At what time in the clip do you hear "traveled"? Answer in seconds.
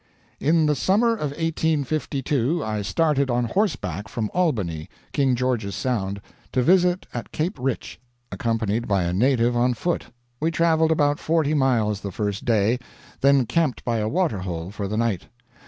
10.49-10.91